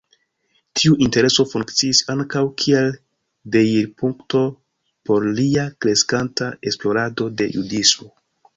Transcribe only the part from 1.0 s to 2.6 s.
intereso funkciis ankaŭ